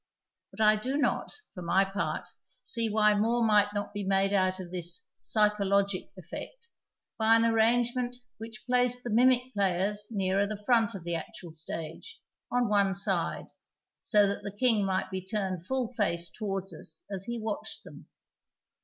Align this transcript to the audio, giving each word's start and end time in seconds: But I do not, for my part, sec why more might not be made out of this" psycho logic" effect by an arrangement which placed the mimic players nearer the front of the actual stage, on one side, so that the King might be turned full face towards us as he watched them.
But 0.49 0.59
I 0.61 0.77
do 0.77 0.97
not, 0.97 1.41
for 1.53 1.61
my 1.61 1.85
part, 1.85 2.27
sec 2.63 2.85
why 2.91 3.13
more 3.13 3.43
might 3.45 3.71
not 3.71 3.93
be 3.93 4.03
made 4.03 4.33
out 4.33 4.59
of 4.59 4.71
this" 4.71 5.07
psycho 5.21 5.63
logic" 5.63 6.09
effect 6.17 6.69
by 7.19 7.35
an 7.35 7.45
arrangement 7.45 8.15
which 8.39 8.65
placed 8.65 9.03
the 9.03 9.11
mimic 9.11 9.53
players 9.53 10.07
nearer 10.09 10.47
the 10.47 10.63
front 10.65 10.95
of 10.95 11.03
the 11.03 11.13
actual 11.13 11.53
stage, 11.53 12.19
on 12.51 12.67
one 12.67 12.95
side, 12.95 13.45
so 14.01 14.25
that 14.25 14.41
the 14.41 14.57
King 14.57 14.85
might 14.87 15.11
be 15.11 15.21
turned 15.23 15.67
full 15.67 15.93
face 15.93 16.31
towards 16.31 16.73
us 16.73 17.03
as 17.11 17.25
he 17.25 17.39
watched 17.39 17.83
them. 17.83 18.07